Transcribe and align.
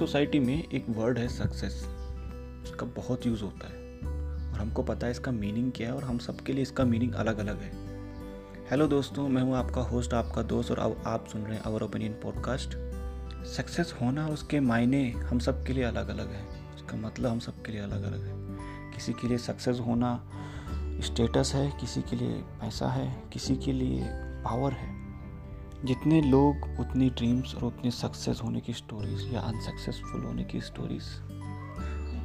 Society 0.00 0.38
में 0.38 0.64
एक 0.72 0.86
word 0.88 1.18
है 1.18 1.28
सक्सेस 1.28 1.74
इसका 2.64 2.86
बहुत 2.86 3.26
यूज़ 3.26 3.42
होता 3.42 3.68
है। 3.68 3.98
और 4.52 4.58
हमको 4.60 4.82
पता 4.82 5.06
है 5.06 5.10
इसका 5.10 5.32
मीनिंग 5.32 5.72
क्या 5.72 5.88
है 5.88 5.94
और 5.94 6.04
हम 6.04 6.18
सबके 6.18 6.52
लिए 6.52 6.62
इसका 6.62 6.84
मीनिंग 6.84 7.12
अलग 7.14 7.38
अलग 7.38 7.60
है। 7.60 7.70
हेलो 8.70 8.86
दोस्तों, 8.86 9.28
मैं 9.28 9.42
हूँ 9.42 9.56
आपका 9.56 9.80
होस्ट 9.80 10.14
आपका 10.14 10.42
दोस्त 10.42 10.70
और 10.70 10.78
अब 10.78 11.02
आप 11.06 11.26
सुन 11.26 11.42
रहे 11.42 11.54
हैं 11.54 11.62
आवर 11.62 11.82
ओपिनियन 11.82 12.12
पॉडकास्ट 12.12 12.68
सक्सेस 13.46 13.94
होना 14.02 14.28
उसके 14.28 14.60
मायने 14.60 15.10
हम 15.10 15.38
सब 15.38 15.64
के 15.64 15.72
लिए 15.72 15.84
अलग 15.84 16.08
अलग 16.08 16.32
है। 16.32 16.46
उसका 16.74 16.96
मतलब 16.96 17.30
हम 17.30 17.38
सब 17.38 17.62
के 17.62 17.72
लिए 17.72 17.80
अलग 17.80 18.02
अलग 18.02 18.24
है। 18.24 18.34
किसी 18.92 19.12
के 19.12 19.28
लिए 19.28 19.38
सक्सेस 19.38 19.80
होना 19.80 20.30
स्टेटस 21.04 21.52
है, 21.54 21.72
किसी 21.80 22.02
के 22.02 22.16
लिए 22.16 22.32
पैसा 22.32 22.88
है, 22.88 23.22
किसी 23.32 23.56
के 23.56 23.72
लिए 23.72 24.04
पावर 24.44 24.72
है। 24.72 24.99
जितने 25.84 26.20
लोग 26.20 26.80
उतनी 26.80 27.10
ड्रीम्स 27.10 27.54
और 27.54 27.64
उतनी 27.64 27.90
सक्सेस 27.90 28.40
होने 28.44 28.60
की 28.60 28.72
स्टोरीज 28.72 29.34
या 29.34 29.40
अनसक्सेसफुल 29.40 30.24
होने 30.24 30.44
की 30.44 30.60
स्टोरीज 30.60 31.02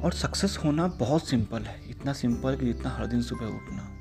और 0.04 0.12
सक्सेस 0.12 0.58
होना 0.64 0.86
बहुत 0.86 1.28
सिंपल 1.28 1.62
है। 1.62 1.90
इतना 1.90 2.12
सिंपल 2.12 2.56
कि 2.56 2.66
जितना 2.66 2.90
हर 2.90 3.06
दिन 3.06 3.22
सुबह 3.22 3.46
उठना। 3.46 3.92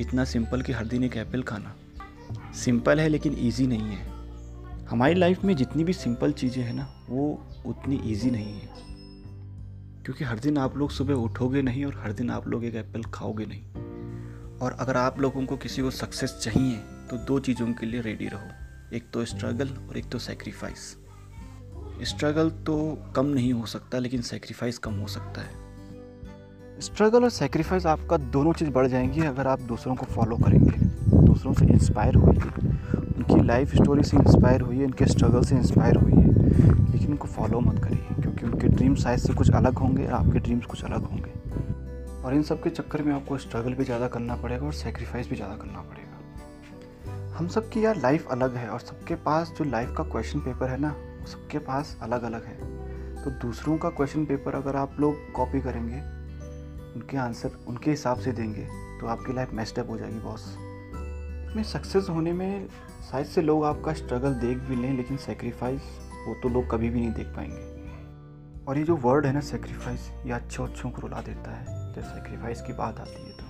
इतना 0.00 0.24
सिंपल 0.24 0.62
कि 0.62 0.72
हर 0.72 0.86
दिन 0.86 1.04
एक 1.04 1.16
एप्पल 1.16 1.42
खाना। 1.42 1.74
सिंपल 2.54 3.00
है 3.00 3.08
लेकिन 3.08 3.32
इजी 3.32 3.66
नहीं 3.66 3.82
है। 3.82 4.16
हमारी 4.86 5.14
लाइफ 5.14 5.44
में 5.44 5.56
जितनी 5.56 5.84
भी 5.84 5.92
सिंपल 5.92 6.32
चीज़ें 6.32 6.62
हैं 6.62 6.74
ना, 6.74 7.06
वो 7.10 7.46
उतनी 7.66 7.96
इजी 7.96 8.30
नहीं 8.30 8.60
है। 8.60 8.70
क्योंकि 10.04 10.24
हर 10.24 10.38
दिन 10.38 10.58
आप 10.58 10.76
लोग 10.76 10.90
सुबह 10.90 11.14
उठोगे 11.14 11.62
नहीं 11.62 11.84
और 11.84 12.00
हर 12.04 12.12
दिन 12.12 12.30
आप 12.30 12.48
लोग 12.48 12.64
एक 12.64 12.74
एप्पल 12.74 13.02
खाओगे 13.02 13.46
नहीं। 13.46 13.62
और 14.58 14.72
अगर 14.72 14.96
आप 14.96 15.20
लोगों 15.20 15.46
को 15.46 15.56
किसी 15.56 15.82
को 15.82 15.90
सक्सेस 15.90 16.38
चाहिए 16.42 16.80
तो 17.10 17.16
दो 17.18 17.38
चीज़ों 17.40 17.66
के 17.72 17.86
लिए 17.86 18.00
रेडी 18.00 18.28
रहो। 18.28 18.96
एक 18.96 19.10
तो 19.12 19.24
स्ट्रगल 19.24 19.68
और 19.88 19.96
एक 19.98 20.08
तो 20.10 20.18
सेक्रीफाइस 20.20 20.96
स्ट्रगल 22.04 22.50
तो 22.66 22.76
कम 23.16 23.26
नहीं 23.26 23.52
हो 23.52 23.66
सकता, 23.66 23.98
लेकिन 23.98 24.22
सेक्रीफाइस 24.22 24.78
कम 24.78 24.94
हो 24.94 25.06
सकता 25.08 25.40
है। 25.40 26.80
स्ट्रगल 26.80 27.24
और 27.24 27.30
सेक्रीफाइस 27.30 27.86
आपका 27.86 28.16
दोनों 28.16 28.52
चीज़ 28.52 28.70
बढ़ 28.70 28.86
जाएँगी 28.86 29.20
अगर 29.26 29.46
आप 29.46 29.60
दूसरों 29.68 29.94
को 29.94 30.06
फॉलो 30.06 30.36
करेंगे, 30.36 30.78
दूसरों 31.16 31.52
से 31.54 31.66
इंस्पायर 31.66 32.14
होइए। 32.16 32.50
उनकी 33.08 33.42
लाइफ 33.42 33.74
स्टोरी 33.74 34.02
से 34.02 34.16
इंस्पायर 34.16 34.60
हुई 34.60 34.78
है 34.78 34.84
उनके 34.84 35.06
स्ट्रगल 35.06 35.44
से 35.44 35.56
इंस्पायर 35.56 35.96
हुई 35.96 36.12
है 36.12 36.26
लेकिन 36.92 37.10
उनको 37.10 37.28
फॉलो 37.28 37.60
मत 37.60 37.82
करिए, 37.84 38.22
क्योंकि 38.22 38.46
उनके 38.46 38.68
ड्रीम्स 38.68 39.02
शायद 39.02 39.18
से 39.18 39.34
कुछ 39.34 39.50
अलग 39.52 39.78
होंगे 39.78 40.06
और 40.06 40.12
आपके 40.12 40.38
ड्रीम्स 40.38 40.66
कुछ 40.66 40.84
अलग 40.84 41.04
होंगे। 41.04 41.30
और 42.22 42.34
इन 42.34 42.42
सब 42.42 42.62
के 42.62 42.70
चक्कर 42.70 43.02
में 43.02 43.12
आपको 43.14 43.38
स्ट्रगल 43.38 43.74
भी 43.74 43.84
ज़्यादा 43.84 44.08
करना 44.08 44.36
पड़ेगा 44.36 44.66
और 44.66 44.72
सेक्रीफाइस 44.74 45.28
भी 45.30 45.36
ज़्यादा 45.36 45.56
करना 45.56 45.80
पड़ेगा। 45.80 46.05
हम 47.36 47.48
सब 47.48 47.68
की 47.68 47.84
यार 47.84 47.96
लाइफ 47.96 48.28
अलग 48.30 48.54
है 48.56 48.68
और 48.68 48.80
सबके 48.80 49.14
पास 49.14 49.52
जो 49.58 49.64
लाइफ 49.64 49.92
का 49.96 50.04
क्वेश्चन 50.04 50.40
पेपर 50.40 50.68
है 50.68 50.76
ना, 50.80 50.90
वो 50.90 51.26
सबके 51.26 51.58
पास 51.58 51.96
अलग 52.02 52.22
अलग 52.22 52.44
है। 52.44 52.54
तो 53.24 53.30
दूसरों 53.40 53.76
का 53.78 53.88
क्वेश्चन 53.90 54.24
पेपर 54.24 54.54
अगर 54.54 54.76
आप 54.76 54.96
लोग 55.00 55.32
कॉपी 55.32 55.60
करेंगे, 55.60 55.96
उनके 56.94 57.16
आंसर 57.16 57.58
उनके 57.68 57.90
हिसाब 57.90 58.18
से 58.18 58.32
देंगे 58.32 58.66
तो 59.00 59.06
आपकी 59.06 59.32
लाइफ 59.32 59.52
मेस्टअप 59.52 59.90
हो 59.90 59.98
जाएगी 59.98 60.18
बॉस 60.18 60.46
में 61.56 61.62
सक्सेस 61.62 62.08
होने 62.10 62.32
में 62.32 62.68
शायद 63.10 63.26
से 63.26 63.42
लोग 63.42 63.64
आपका 63.64 63.92
स्ट्रगल 63.92 64.34
देख 64.36 64.58
भी 64.58 64.76
लें, 64.76 64.96
लेकिन 64.96 65.16
सेक्रीफाइस 65.16 65.82
वो 66.26 66.34
तो 66.42 66.48
लोग 66.48 66.70
कभी 66.70 66.90
भी 66.90 67.00
नहीं 67.00 67.12
देख 67.12 67.26
पाएँगे। 67.26 68.64
और 68.64 68.78
ये 68.78 68.84
जो 68.84 68.96
वर्ड 68.96 69.26
है 69.26 69.32
ना 69.32 69.40
सेक्रीफाइस 69.42 70.10
ये 70.26 70.32
अच्छों 70.32 70.66
अच्छों 70.68 70.90
को 70.90 71.02
रुला 71.02 71.20
देता 71.22 71.56
है। 71.56 71.92
जब 71.94 72.02
सेक्रीफाइस 72.04 72.62
की 72.62 72.72
बात 72.72 73.00
आती 73.00 73.22
है 73.22 73.36
तो 73.36 73.45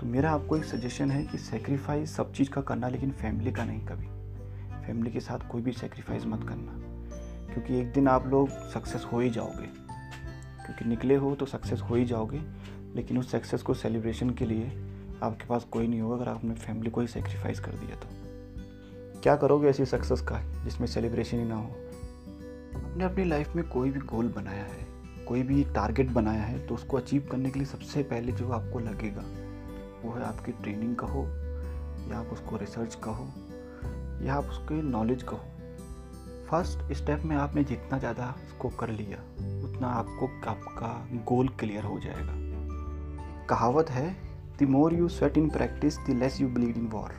तो 0.00 0.06
मेरा 0.06 0.30
आपको 0.30 0.56
एक 0.56 0.64
सजेशन 0.64 1.10
है 1.10 1.24
कि 1.24 1.38
सेक्रीफाइस 1.38 2.14
सब 2.16 2.32
चीज़ 2.32 2.50
का 2.50 2.60
करना, 2.60 2.88
लेकिन 2.88 3.10
फैमिली 3.10 3.52
का 3.52 3.64
नहीं 3.64 3.86
कभी। 3.86 4.06
फैमिली 4.86 5.10
के 5.10 5.20
साथ 5.20 5.38
कोई 5.50 5.62
भी 5.62 5.72
सेक्रीफाइस 5.72 6.26
मत 6.26 6.48
करना, 6.48 6.72
क्योंकि 7.52 7.80
एक 7.80 7.92
दिन 7.92 8.08
आप 8.08 8.26
लोग 8.26 8.48
सक्सेस 8.48 9.06
हो 9.12 9.20
ही 9.20 9.30
जाओगे। 9.30 9.66
क्योंकि 10.66 10.84
निकले 10.84 11.16
हो 11.16 11.34
तो 11.34 11.46
सक्सेस 11.46 11.80
हो 11.80 11.94
ही 11.94 12.04
जाओगे, 12.04 12.40
लेकिन 12.94 13.18
उस 13.18 13.30
सक्सेस 13.30 13.62
को 13.62 13.74
सेलिब्रेशन 13.74 14.30
के 14.30 14.46
लिए 14.46 14.70
आपके 15.22 15.46
पास 15.46 15.64
कोई 15.64 15.86
नहीं 15.86 16.00
होगा 16.00 16.16
अगर 16.16 16.28
आपने 16.28 16.54
फैमिली 16.54 16.90
को 16.90 17.00
ही 17.00 17.06
सेक्रीफाइस 17.06 17.60
कर 17.60 17.72
दिया 17.72 17.96
तो। 17.96 18.08
क्या 19.20 19.36
करोगे 19.36 19.68
ऐसी 19.68 19.84
सक्सेस 19.84 20.20
का, 20.20 20.64
जिसमें 20.64 20.86
सेलिब्रेशन 20.86 21.38
ही 21.38 21.44
ना 21.44 21.56
हो? 21.56 21.70
आपने 22.90 23.04
अपनी 23.04 23.24
लाइफ 23.24 23.56
में 23.56 23.68
कोई 23.68 23.90
भी 23.90 24.00
गोल 24.00 24.28
बनाया 24.28 24.64
है, 24.64 24.86
कोई 25.28 25.42
भी 25.42 25.64
टारगेट 25.64 26.10
बनाया 26.10 26.42
है 26.42 26.66
तो 26.66 26.74
उसको 26.74 26.96
अचीव 26.96 27.28
करने 27.30 27.50
के 27.50 27.58
लिए 27.58 27.66
सबसे 27.66 28.02
पहले 28.02 28.32
जो 28.32 28.50
आपको 28.50 28.78
लगेगा 28.78 29.49
वो 30.04 30.12
है 30.12 30.24
आपकी 30.24 30.52
ट्रेनिंग 30.52 30.94
कहो 30.96 31.22
या 32.10 32.18
आप 32.18 32.32
उसको 32.32 32.56
रिसर्च 32.56 32.94
कहो 33.04 33.28
या 34.26 34.34
आप 34.34 34.44
उसके 34.44 34.82
नॉलेज 34.82 35.22
कहो 35.22 35.46
फ़र्स्ट 36.50 36.92
स्टेप 36.92 37.22
में 37.24 37.36
आपने 37.36 37.64
जितना 37.64 37.98
ज़्यादा 37.98 38.34
उसको 38.46 38.68
कर 38.68 38.90
लिया, 38.90 39.18
उतना 39.64 39.88
आपको 39.88 40.26
आपका 40.50 41.08
गोल 41.28 41.48
क्लियर 41.48 41.84
हो 41.84 41.98
जाएगा। 42.00 43.46
कहावत 43.46 43.90
है 43.90 44.10
the 44.60 44.68
more 44.68 44.94
you 44.94 45.08
sweat 45.08 45.38
in 45.38 45.50
practice 45.50 45.98
the 45.98 46.16
less 46.18 46.40
you 46.40 46.48
bleed 46.48 46.76
in 46.76 46.86
war 46.86 47.12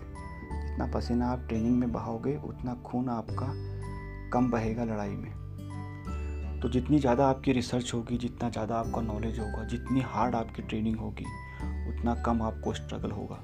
जितना 0.71 0.85
पसीना 0.93 1.27
आप 1.27 1.45
ट्रेनिंग 1.47 1.77
में 1.79 1.91
बहाओगे, 1.91 2.35
उतना 2.37 2.73
खून 2.85 3.09
आपका 3.09 3.47
कम 4.33 4.49
बहेगा 4.51 4.83
लड़ाई 4.83 5.15
में। 5.15 6.59
तो 6.61 6.69
जितनी 6.69 6.99
ज़्यादा 6.99 7.27
आपकी 7.27 7.51
रिसर्च 7.51 7.93
होगी, 7.93 8.17
जितना 8.17 8.49
ज़्यादा 8.49 8.75
आपका 8.75 9.01
नॉलेज 9.01 9.39
होगा, 9.39 9.63
जितनी 9.63 10.01
हार्ड 10.01 10.35
आपकी 10.35 10.61
ट्रेनिंग 10.61 10.95
होगी 10.95 11.25
उतना 11.87 12.15
कम 12.15 12.41
आपको 12.41 12.73
स्ट्रगल 12.73 13.11
होगा। 13.11 13.43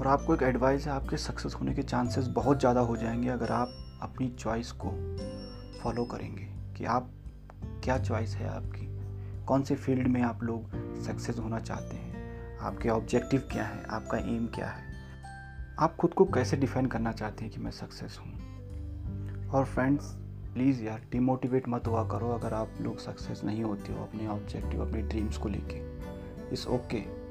और 0.00 0.06
आपको 0.06 0.34
एक 0.34 0.42
एडवाइस 0.42 0.86
है, 0.86 0.92
आपके 0.92 1.16
सक्सेस 1.16 1.54
होने 1.54 1.74
के 1.74 1.82
चांसेस 1.82 2.26
बहुत 2.26 2.60
ज़्यादा 2.60 2.80
हो 2.80 2.96
जाएँगे 2.96 3.28
अगर 3.28 3.52
आप 3.52 3.98
अपनी 4.02 4.28
चॉइस 4.28 4.72
को 4.72 4.88
फॉलो 5.82 6.04
करेंगे 6.04 6.48
कि 6.76 6.84
आप 6.84 7.10
क्या 7.84 7.98
चॉइस 7.98 8.34
है 8.34 8.48
आपकी? 8.48 8.96
कौन 9.44 9.62
से 9.62 9.74
फ़ील्ड 9.74 10.06
में 10.06 10.22
आप 10.22 10.42
लोग 10.42 10.62
सक्सेस 11.02 11.38
होना 11.38 11.58
चाहते 11.58 11.96
हैं? 11.96 12.16
आपके 12.58 12.88
ऑब्जेक्टिव 12.88 13.48
क्या 13.52 13.64
है? 13.64 13.84
आपका 13.84 14.18
एम 14.18 14.46
क्या 14.46 14.66
है? 14.66 14.84
आप 15.78 15.96
खुद 15.96 16.14
को 16.14 16.24
कैसे 16.24 16.56
डिफाइन 16.56 16.86
करना 16.86 17.12
चाहते 17.12 17.44
हैं 17.44 17.54
कि 17.54 17.60
मैं 17.60 17.70
सक्सेस 17.70 18.20
हूँ? 18.20 18.32
और 19.48 19.64
फ्रेंड्स 19.64 20.04
प्लीज़ 20.54 20.82
यार 20.82 21.02
डिमोटिवेट 21.12 21.68
मत 21.68 21.86
हुआ 21.86 22.08
करो 22.08 22.28
अगर 22.28 22.54
आप 22.54 22.68
लोग 22.80 22.98
सक्सेस 22.98 23.44
नहीं 23.44 23.64
होते 23.64 23.92
हो 23.92 24.04
अपने 24.04 24.28
ऑब्जेक्टिव 24.28 24.86
अपने 24.86 25.02
ड्रीम्स 25.02 25.36
को 25.36 25.48
लेके। 25.48 25.96
इस 26.52 26.66
ओके। 26.66 27.26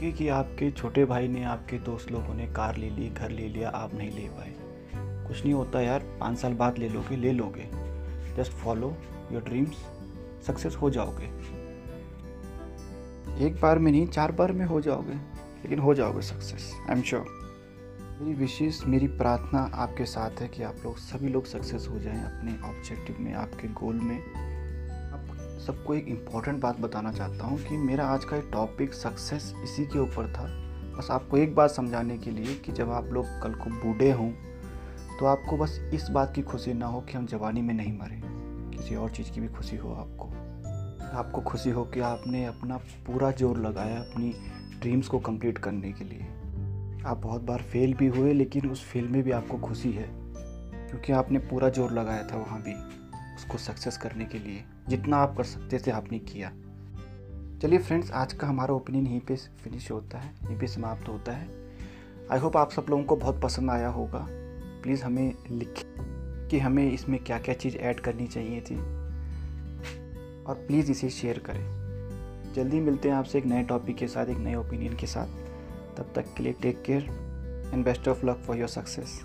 कि 0.00 0.12
कि 0.12 0.28
आपके 0.28 0.70
छोटे 0.70 1.04
भाई 1.04 1.28
ने 1.28 1.44
आपके 1.44 1.78
दोस्त 1.78 2.10
लोगों 2.10 2.34
ने 2.34 2.46
कार 2.46 2.76
ले 2.76 2.90
ली, 2.90 3.10
घर 3.10 3.30
ले 3.30 3.48
लिया, 3.48 3.68
आप 3.68 3.94
नहीं 3.94 4.10
ले 4.10 4.28
पाए। 4.28 4.54
कुछ 5.28 5.44
नहीं 5.44 5.54
होता 5.54 5.80
यार, 5.80 6.00
पाँच 6.20 6.38
साल 6.38 6.54
बाद 6.54 6.78
ले 6.78 6.88
लोगे 6.88 7.16
ले 7.16 7.32
लोगे। 7.32 7.70
Just 8.36 8.52
follow 8.52 8.96
your 9.32 9.42
dreams 9.42 9.86
success 10.46 10.76
हो 10.76 10.90
जाओगे। 10.90 11.24
एक 13.46 13.60
बार 13.62 13.78
में 13.78 13.92
नहीं, 13.92 14.06
चार 14.06 14.32
बार 14.32 14.52
में 14.52 14.66
हो 14.66 14.80
जाओगे, 14.80 15.14
लेकिन 15.14 15.78
हो 15.78 15.94
जाओगे 15.94 16.20
सक्सेस 16.20 16.72
आई 16.90 16.96
एम 16.96 17.02
श्योर 17.02 17.46
मेरी 18.20 18.34
विशेष 18.34 18.84
मेरी 18.86 19.08
प्रार्थना 19.08 19.70
आपके 19.74 20.04
साथ 20.04 20.30
है 20.30 20.48
कि 20.48 20.62
आप 20.62 20.76
लोग, 20.84 20.96
सभी 20.96 21.28
लोग 21.28 21.44
सक्सेस 21.44 21.88
हो 21.90 21.98
जाएँ 21.98 22.24
अपने 22.24 22.68
ऑब्जेक्टिव 22.68 23.16
में, 23.20 23.34
आपके 23.34 23.68
गोल 23.68 24.00
में। 24.00 24.22
सबको 25.66 25.94
एक 25.94 26.08
इंपॉर्टेंट 26.08 26.60
बात 26.60 26.80
बताना 26.80 27.12
चाहता 27.12 27.46
हूँ 27.46 27.58
कि 27.58 27.76
मेरा 27.76 28.04
आज 28.06 28.24
का 28.24 28.38
टॉपिक 28.50 28.92
सक्सेस 28.94 29.52
इसी 29.64 29.84
के 29.86 29.98
ऊपर 29.98 30.32
था। 30.32 30.44
बस 30.98 31.08
आपको 31.10 31.36
एक 31.36 31.54
बात 31.54 31.70
समझाने 31.70 32.18
के 32.18 32.30
लिए 32.30 32.54
कि 32.56 32.72
जब 32.72 32.90
आप 32.90 33.04
लोग 33.04 33.24
कल 33.42 33.54
को 33.54 33.70
बूढ़े 33.70 34.10
हों 34.10 34.30
तो 35.18 35.26
आपको 35.26 35.56
बस 35.56 35.78
इस 35.94 36.08
बात 36.08 36.34
की 36.34 36.42
खुशी 36.42 36.74
ना 36.74 36.86
हो 36.86 37.00
कि 37.00 37.16
हम 37.18 37.26
जवानी 37.26 37.62
में 37.62 37.74
नहीं 37.74 37.92
मरे। 37.98 38.20
किसी 38.76 38.94
और 38.94 39.10
चीज़ 39.10 39.30
की 39.32 39.40
भी 39.40 39.48
खुशी 39.48 39.76
हो 39.76 39.92
आपको। 39.94 40.28
आपको 41.18 41.40
खुशी 41.40 41.70
हो 41.70 41.84
कि 41.84 42.00
आपने 42.00 42.44
अपना 42.46 42.76
पूरा 43.06 43.30
ज़ोर 43.30 43.58
लगाया 43.58 43.98
अपनी 43.98 44.32
ड्रीम्स 44.80 45.08
को 45.08 45.18
कंप्लीट 45.18 45.58
करने 45.58 45.92
के 45.92 46.04
लिए। 46.04 46.26
आप 47.06 47.18
बहुत 47.18 47.42
बार 47.42 47.62
फेल 47.62 47.94
भी 47.94 48.06
हुए, 48.06 48.32
लेकिन 48.32 48.70
उस 48.70 48.84
फेल 48.84 49.08
में 49.08 49.22
भी 49.22 49.30
आपको 49.30 49.58
खुशी 49.58 49.92
है। 49.92 50.08
क्योंकि 50.88 51.12
आपने 51.12 51.38
पूरा 51.38 51.68
ज़ोर 51.68 51.92
लगाया 51.92 52.22
था 52.22 52.36
वहाँ 52.36 52.62
भी, 52.62 52.74
उसको 53.36 53.58
सक्सेस 53.58 53.96
करने 53.96 54.24
के 54.24 54.38
लिए। 54.38 54.64
जितना 54.88 55.16
आप 55.16 55.36
कर 55.36 55.44
सकते 55.44 55.78
थे 55.78 55.90
आपने 55.90 56.18
किया। 56.18 56.52
चलिए 57.62 57.78
फ्रेंड्स, 57.78 58.10
आज 58.10 58.32
का 58.32 58.46
हमारा 58.46 58.74
ओपिनियन 58.74 59.06
यहीं 59.06 59.20
पे 59.20 59.36
फिनिश 59.36 59.90
होता 59.90 60.18
है, 60.18 60.34
यहीं 60.44 60.58
पे 60.58 60.66
समाप्त 60.66 61.08
होता 61.08 61.32
है। 61.32 61.48
आई 62.32 62.38
होप 62.38 62.56
आप 62.56 62.70
सब 62.70 62.86
लोगों 62.90 63.04
को 63.04 63.16
बहुत 63.16 63.40
पसंद 63.42 63.70
आया 63.70 63.88
होगा। 63.88 64.26
प्लीज़ 64.82 65.02
हमें 65.02 65.34
लिखें 65.50 65.84
कि 66.48 66.58
हमें 66.58 66.92
इसमें 66.92 67.24
क्या 67.24 67.38
क्या 67.38 67.54
चीज़ 67.54 67.76
ऐड 67.76 68.00
करनी 68.00 68.26
चाहिए 68.26 68.60
थी। 68.60 68.76
और 70.44 70.54
प्लीज़ 70.54 70.90
इसे 70.90 71.10
शेयर 71.10 71.38
करें। 71.38 71.86
जल्दी 72.54 72.80
मिलते 72.80 73.08
हैं 73.08 73.16
आपसे 73.16 73.38
एक 73.38 73.46
नए 73.46 73.62
टॉपिक 73.62 73.96
के 73.96 74.08
साथ, 74.08 74.26
एक 74.26 74.38
नए 74.38 74.54
ओपिनियन 74.54 74.96
के 74.96 75.06
साथ। 75.06 75.26
तब 75.96 76.12
तक 76.14 76.24
के 76.36 76.42
लिए 76.42 76.52
take 76.52 76.82
care 76.82 77.02
and 77.74 77.84
best 77.84 78.08
of 78.08 78.26
luck 78.26 78.36
for 78.36 78.56
your 78.56 78.68
success 78.68 79.24